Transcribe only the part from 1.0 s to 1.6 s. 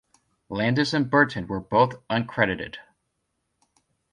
Burton were